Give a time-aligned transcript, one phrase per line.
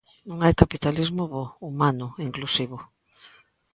[0.27, 2.77] Non hai capitalismo bo, humano, inclusivo.